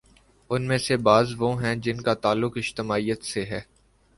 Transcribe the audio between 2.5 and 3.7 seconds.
اجتماعیت سے ہے۔